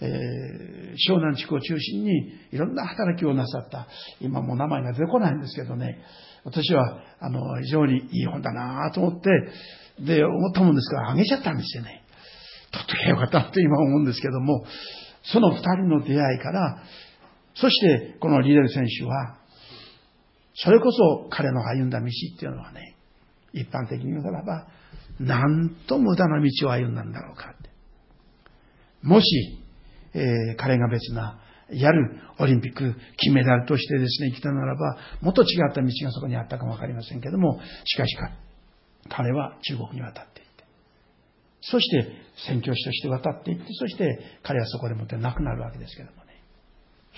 [0.00, 3.86] えー、湘南地区を中心にいろんな働きをなさった、
[4.20, 5.98] 今もう名前が出てこないんですけどね、
[6.44, 9.30] 私は、あの、非常にいい本だなと思って、
[10.04, 12.02] で、思ったもんですから、あげちゃったんですよね。
[12.72, 14.64] 取っとけばよかったって今思うんですけども、
[15.22, 16.82] その二人の出会いから、
[17.60, 19.38] そしてこのリデル選手は、
[20.54, 22.96] それこそ彼の歩んだ道っていうのはね、
[23.52, 24.66] 一般的に言うならば、
[25.18, 27.70] なんと無駄な道を歩んだんだろうかって。
[29.02, 29.26] もし、
[30.14, 31.40] えー、彼が別な、
[31.70, 38.16] やるオリンピック金メダルとしてですね、生きたならば、もっと違った道がそこにあったかもわかりませんけども、しかし
[39.08, 40.64] 彼は中国に渡っていって、
[41.60, 42.12] そして
[42.46, 46.27] 宣教師として渡っていって、そして彼はそこでもって亡くなるわけですけどもね。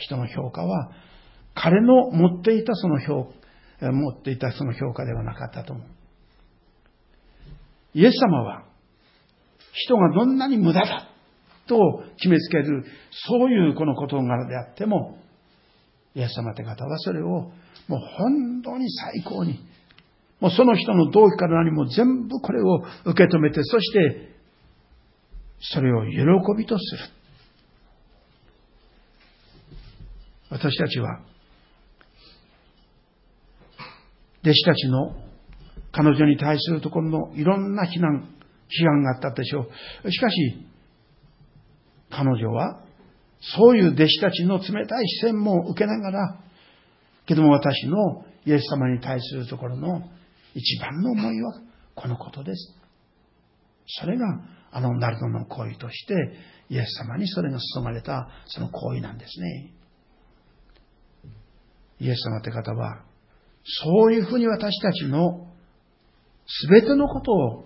[0.00, 0.90] 人の評価は、
[1.54, 3.32] 彼の持っていたその評
[3.80, 5.86] 持っていたその評価ではなかったと思う。
[7.94, 8.64] イエス様は、
[9.72, 11.08] 人がどんなに無駄だ
[11.66, 12.84] と決めつける、
[13.28, 15.18] そういうこの事柄であっても、
[16.14, 19.60] イエス様って方はそれをもう本当に最高に、
[20.40, 24.34] もうその人の動機から何も全部これを受け止めて、そして
[25.60, 26.18] それを喜
[26.56, 27.19] びとする。
[30.50, 31.20] 私たちは、
[34.42, 35.14] 弟子たちの
[35.92, 38.28] 彼女に対するところのいろんな非難、
[38.68, 39.66] 批判があったでしょ
[40.04, 40.10] う。
[40.10, 40.66] しかし、
[42.10, 42.82] 彼女は、
[43.40, 46.40] そういう弟子たちの冷たい視線も受けながら、
[47.26, 50.02] けども私のイエス様に対するところの
[50.54, 51.60] 一番の思いは
[51.94, 52.74] このことです。
[53.86, 54.26] それが
[54.72, 56.14] あのナルドの行為として、
[56.70, 59.72] イエス様にそれが注がれたその行為なんですね。
[62.00, 63.02] イエス様って方は、
[63.64, 65.46] そういうふうに私たちの
[66.68, 67.64] 全てのことを、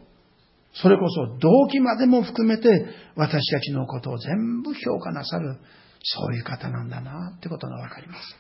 [0.75, 5.57] それこそ動機までも含めて私たちのことを全部評価なさる、
[6.03, 8.37] そういう方なんだなってことがわかります。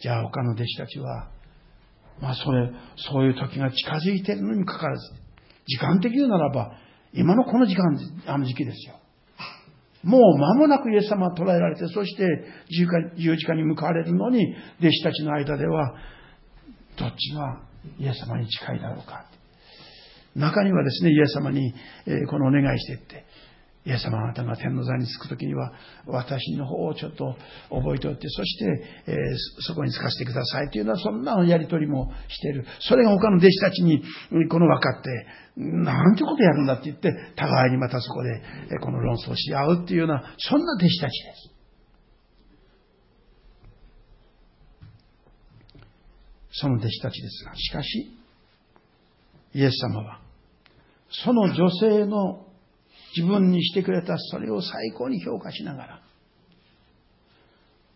[0.00, 1.28] じゃあ他の弟子たちは、
[2.20, 5.12] まあそれ、そういう時が近づいているのにかかわらず、
[5.66, 6.72] 時間的に言うならば、
[7.12, 8.97] 今のこの時間、あの時期ですよ。
[10.02, 12.24] もう間もなくイエス様は捕らえられて、そして
[12.68, 15.94] 十字架に向かわれるのに、弟子たちの間では、
[16.96, 17.60] どっちが
[17.98, 19.26] イエス様に近いだろうか。
[20.36, 21.74] 中にはですね、イエス様に、
[22.06, 23.24] えこのお願いしていって、
[23.88, 25.72] イエス様あなたが天の座に着くときには、
[26.04, 27.34] 私の方をちょっと
[27.70, 29.16] 覚えておいて、そして、えー、
[29.62, 32.66] そこに着かせてくださいというのは、そんなやりとりもしている。
[32.80, 34.02] それが他の弟子たちに、
[34.50, 35.26] この分かって、
[35.56, 38.42] なんてことやるんだって言って、互いにまたそこで、
[38.82, 41.54] この論争し合うっていうような、そんな弟子たちです。
[46.60, 48.18] その弟子たちですが、しかし、
[49.54, 50.20] イエス様は、
[51.08, 52.47] その女性の
[53.16, 56.02] 自分にしてくれたそれを最高に評価しながら、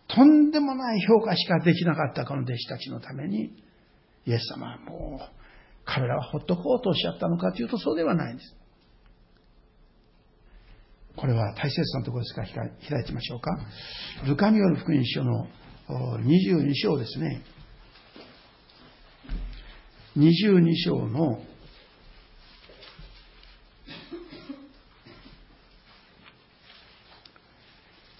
[0.08, 3.52] とんでもない評価しかできなかったこの弟子たちのために、
[4.26, 5.42] イエス様はもう、
[5.84, 8.54] 彼らはほっとこうとおっしゃったのかというとそうではないんです。
[11.16, 12.48] これは大切なところですから
[12.88, 13.50] 開いてみましょうか。
[14.26, 15.46] ルカミオル福音書の
[16.20, 17.42] 22章ですね。
[20.16, 21.42] 22章の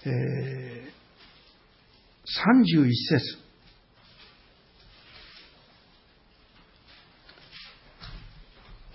[0.05, 0.91] えー、
[2.43, 3.43] 31節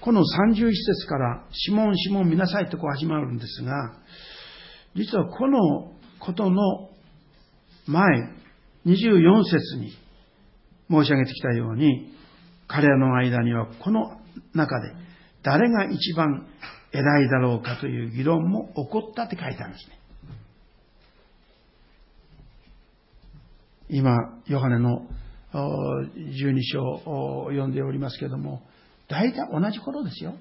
[0.03, 3.97] この31節から、シモン、シモン見なさいとこう始まるんですが、
[4.95, 6.91] 実はこのことの
[7.87, 8.05] 前、
[8.87, 9.93] 24節に
[10.91, 12.13] 申し上げてきたように、
[12.67, 14.19] 彼らの間にはこの
[14.55, 14.93] 中で
[15.43, 16.47] 誰が一番
[16.93, 19.98] 偉いだろうかという議論も起こったって書いてあるんですね。
[23.91, 24.15] 今、
[24.47, 25.07] ヨハネの
[25.53, 28.63] 12章を読んでおりますけれども、
[29.09, 30.35] 大体同じ頃ですよ。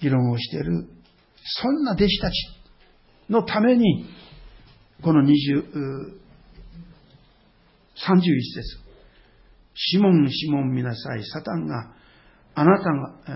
[0.00, 0.88] 議論をしている、
[1.42, 2.34] そんな弟子たち
[3.28, 4.06] のために、
[5.02, 6.18] この20、
[7.96, 8.20] 31
[8.54, 8.88] 節。
[9.74, 11.24] シモン、シモン見なさい。
[11.24, 11.92] サタンが
[12.54, 13.34] あなたが、えー、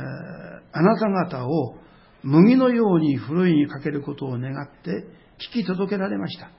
[0.72, 1.76] あなた方を
[2.24, 5.06] 麦のようにふるいにかけることを願って
[5.38, 6.50] 聞き届けられました。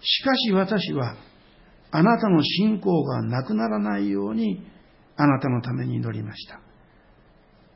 [0.00, 1.16] しかし私は、
[1.90, 4.66] あなたの信仰がなくならないように、
[5.16, 6.60] あなたのために祈りました。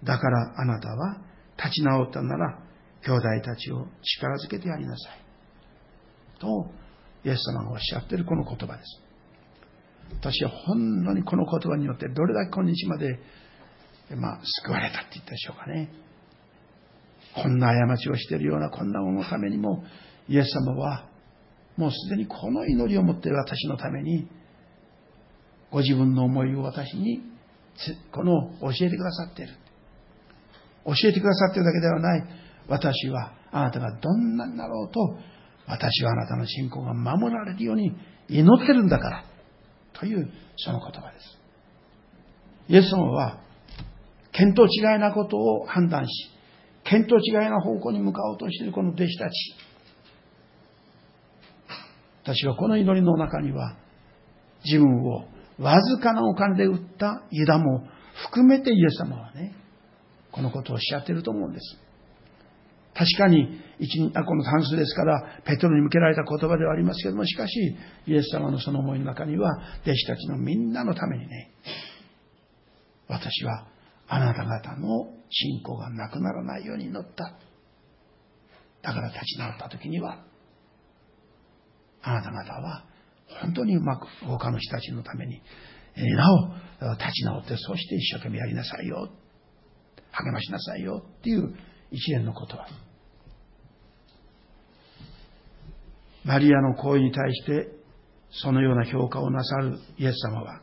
[0.04, 1.16] だからあなたは
[1.56, 2.58] 立ち直ったなら、
[3.02, 5.20] 兄弟たちを力づけてやりなさい。
[6.38, 6.70] と、
[7.24, 9.02] イエス様がおっしゃっているこの言葉です。
[10.18, 13.20] 私は本当にこの言葉によってどれだけ今日まで、
[14.16, 15.90] まあ、救われたって言ったでしょうかね。
[17.34, 19.84] こんな過ちをしているようなこんなもののためにも、
[20.28, 21.09] イエス様は
[21.80, 24.28] もうすでにこの祈りを持って私のために、
[25.70, 27.22] ご自分の思いを私に、
[28.12, 29.54] この教えてくださっている。
[30.84, 32.24] 教えてくださっているだけではない。
[32.68, 35.00] 私はあなたがどんなになろうと、
[35.66, 37.96] 私はあなたの信仰が守られるように
[38.28, 39.24] 祈ってるんだから。
[39.94, 41.38] という、その言葉です。
[42.68, 43.40] イエス様は、
[44.32, 46.10] 見当違いなことを判断し、
[46.84, 49.69] 見当違いな方向に向かおうとしているこの弟子たち。
[52.22, 53.76] 私はこの祈りの中には、
[54.64, 55.24] 自分を
[55.58, 57.86] わずかなお金で売ったユダも
[58.26, 59.54] 含めてイエス様はね、
[60.32, 61.78] このことをおっしゃっていると思うんです。
[62.94, 63.60] 確かに、
[64.26, 69.50] この単数ですから、ペトロに向けられた言葉ではありますけれども、しかし、イエス様のその思いの中には、
[69.82, 71.50] 弟子たちのみんなのためにね、
[73.08, 73.66] 私は
[74.08, 77.34] あなた方の信仰がなくならないように祈った。
[78.82, 80.24] だから立ち直った時には、
[82.02, 82.84] あなた方は
[83.42, 85.40] 本当にうまく他の人たちのために、
[85.96, 86.26] な
[86.82, 89.08] お立ち直って、そして一生懸命やりなさいよ。
[90.12, 91.54] 励ましなさいよっていう
[91.90, 92.66] 一連の言葉。
[96.24, 97.68] マリアの行為に対して、
[98.30, 100.60] そのような評価をなさるイエス様は、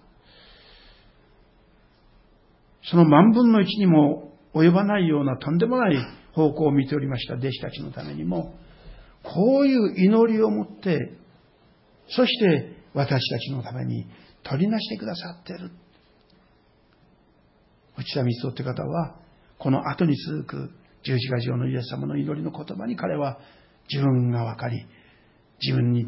[2.83, 5.97] その万分の一にも及ばないようなとんでもない
[6.33, 8.53] 方向を見ておりました弟子たちのためにも、
[9.23, 11.17] こういう祈りを持って、
[12.09, 14.07] そして私たちのために
[14.43, 15.71] 取りなしてくださっている。
[17.97, 19.15] 内田光夫って方は、
[19.57, 20.71] この後に続く
[21.03, 23.39] 十字架上のイエス様の祈りの言葉に彼は
[23.89, 24.85] 自分が分かり、
[25.61, 26.05] 自分に、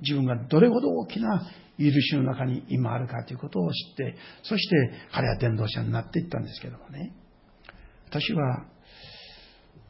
[0.00, 1.46] 自分がどれほど大きな
[1.78, 4.76] 許しの中に今あるかということを知って、そして
[5.12, 7.14] 彼は伝道者になっていったんですけどもね。
[8.08, 8.66] 私は、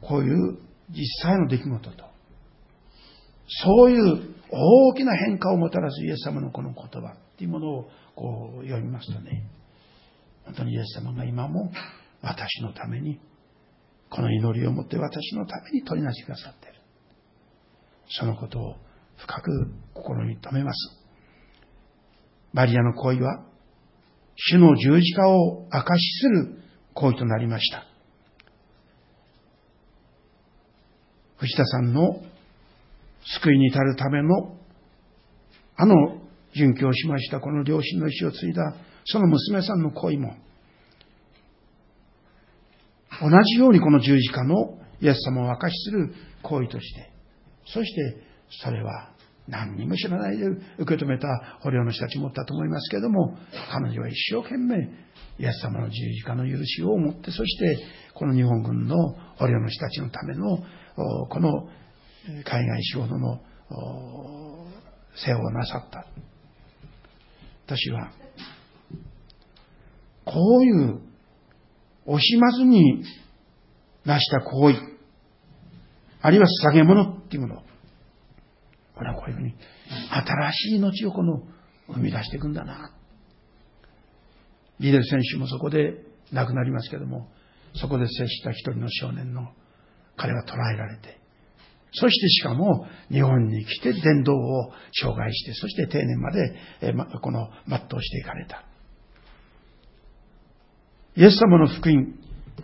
[0.01, 0.57] こういう
[0.89, 2.05] 実際の出来事と、
[3.47, 9.49] そういう大きな変化をもたらすイエス様のこの言葉っていうものをこう読みますとね、
[10.43, 11.71] 本当にイエス様が今も
[12.21, 13.19] 私のために
[14.09, 16.75] この祈りをもって私のために取りなしてくださっている。
[18.09, 18.75] そのことを
[19.17, 21.01] 深く心に留めます。
[22.53, 23.45] マリアの行為は、
[24.35, 26.61] 主の十字架を証しする
[26.93, 27.85] 行為となりました。
[31.37, 32.21] 藤田さんの
[33.41, 34.57] 救いに至るための、
[35.75, 36.21] あの
[36.55, 40.35] 殉教しましたこの両親の意志を継いだ、その娘さんの行為も、
[43.21, 46.13] 同じようにこの十字架のイエス様を証しする
[46.43, 47.11] 行為として、
[47.65, 48.23] そして
[48.63, 49.11] それは
[49.47, 50.45] 何にも知らないで
[50.79, 51.27] 受け止めた
[51.61, 53.37] 捕虜の人たちもったと思いますけれども、
[53.71, 54.77] 彼女は一生懸命
[55.39, 57.77] イエス様の十字架の許しを持って、そして
[58.13, 58.95] この日本軍の
[59.37, 60.57] 捕虜の人たちのための、
[61.27, 61.69] この
[62.25, 63.41] 海外仕事の
[65.15, 66.05] 世話をなさった。
[67.65, 68.11] 私は、
[70.25, 71.01] こういう
[72.05, 73.03] 惜しまずに
[74.05, 74.77] 成した行為、
[76.21, 77.63] あるいは捧げ物っていうもの、
[78.95, 79.55] これはこういうふうに
[80.11, 81.41] 新しい命をこの
[81.87, 82.93] 生み出していくんだな。
[84.79, 87.29] リデル選手もそこで亡くなりますけども、
[87.75, 89.53] そこで接した一人の少年の
[90.17, 91.20] 彼は捕らえられて、
[91.93, 98.63] そしてしかも日本に来て伝道を障害して、そして定年まで、えま、この全うしていかれた。
[101.17, 102.15] イエス様の福音、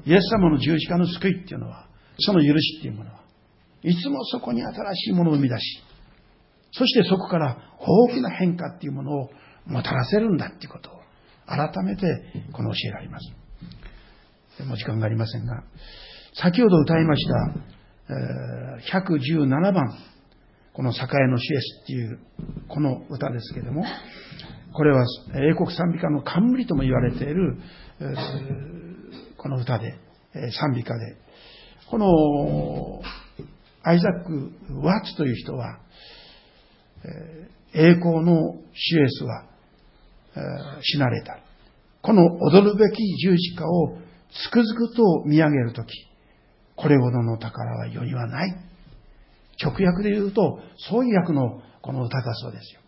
[0.05, 1.87] イエス様の十字架の救いっていうのは、
[2.19, 3.19] その許しっていうものは、
[3.83, 5.83] いつもそこに新しいものを生み出し、
[6.71, 9.29] そしてそこから大きな変化っていうものを
[9.65, 10.93] もたらせるんだっていうことを
[11.47, 12.05] 改めて
[12.53, 13.29] この教えがあります。
[14.57, 15.63] でも時間がありませんが、
[16.33, 17.76] 先ほど歌いました、
[18.09, 19.97] 117番、
[20.73, 22.19] この栄のシエスっていう
[22.69, 23.83] この歌ですけれども、
[24.73, 25.05] これは
[25.51, 27.57] 英国賛美歌の冠とも言われている、
[29.37, 29.95] この歌で、
[30.51, 31.17] 賛美歌で、
[31.89, 33.01] この
[33.83, 34.51] アイザック・
[34.81, 35.79] ワッツという人は、
[37.73, 39.45] 栄光のシエスは
[40.81, 41.39] 死なれた。
[42.01, 43.97] この踊るべき十字架を
[44.31, 46.06] つくづくと見上げるとき、
[46.77, 48.55] これほどの宝は世にはない。
[49.61, 52.81] 直訳で言うと、そういう訳のこの歌だそうですよ。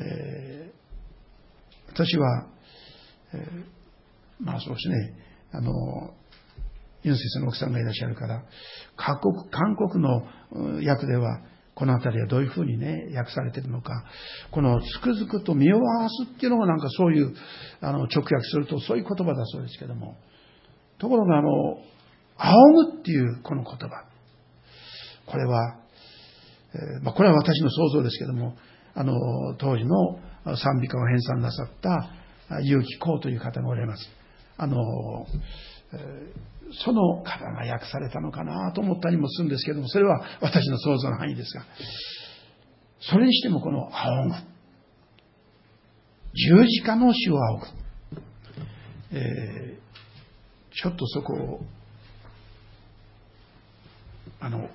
[0.00, 2.46] えー、私は、
[3.32, 3.64] えー、
[4.40, 5.14] まあそうですね、
[5.52, 6.14] あの、
[7.02, 8.42] ユンセスの奥さんがいらっしゃるから、
[8.96, 10.22] 韓国、韓国の
[10.84, 11.42] 訳では、
[11.74, 14.04] この辺りはどういうふうにね、訳されてるのか、
[14.50, 17.32] このつくづくと身を合わすっていうのがなんかそういう、
[17.80, 20.16] あの、直訳するとそういう言葉だそうですけども、
[20.98, 21.78] ところがあの、
[22.36, 24.04] 仰ぐっていうこの言葉、
[25.26, 25.78] これは、
[26.74, 28.54] えー、まあ、これは私の想像ですけども、
[28.94, 29.12] あの、
[29.56, 30.18] 当時の
[30.56, 32.10] 賛美歌を編纂なさった
[32.60, 34.08] 結城公という方がおられます。
[34.56, 34.76] あの、
[35.92, 41.64] えーその方が訳されたのかなと思ったりもするんですけども、それは私の想像の範囲ですが、
[43.00, 44.34] それにしてもこの仰ぐ。
[46.34, 49.18] 十字架の死を仰ぐ。
[49.18, 49.87] えー、
[50.80, 51.60] ちょっとそこを、
[54.38, 54.68] あの、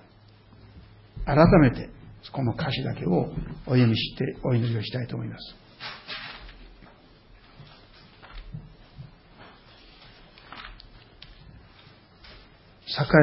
[1.26, 1.90] 改めて、
[2.34, 3.30] この歌詞だけを
[3.66, 5.56] お読みしてお祈りをしたいと思います。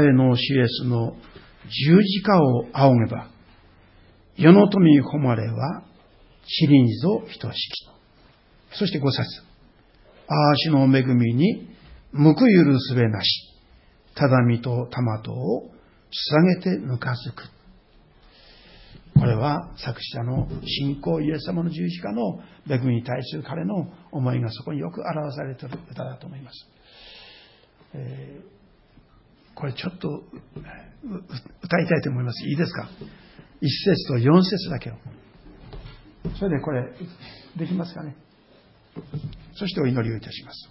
[0.02, 1.16] 栄のシエスの
[1.68, 3.28] 十字架を仰げば、
[4.36, 5.82] 世の富誉れは、
[6.46, 7.56] 知りにぞ等し
[8.72, 8.78] き。
[8.78, 9.28] そして五冊。
[10.26, 11.68] ああしの恵みに、
[12.12, 13.28] 報く許すべなし。
[14.14, 15.70] ただみと玉とを
[16.34, 17.44] 捧げてぬかずく。
[19.18, 26.68] これは作者の信仰イエス様の十字架の恵みに対する彼の思いがそこによく表されている歌だと思います。
[27.94, 28.61] えー
[29.52, 30.08] これちょっと
[31.62, 32.46] 歌いたいと思います。
[32.46, 32.88] いいですか？
[33.61, 34.94] 一節と四節だけを。
[36.38, 36.88] それでこれ、
[37.58, 38.16] できますかね？
[39.54, 40.70] そしてお祈りをいたします。